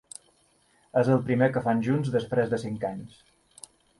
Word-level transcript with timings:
És 1.01 1.11
el 1.15 1.21
primer 1.27 1.51
que 1.57 1.63
fan 1.67 1.85
junts 1.89 2.11
després 2.17 2.51
de 2.55 2.61
cinc 2.65 2.87
anys. 2.93 3.21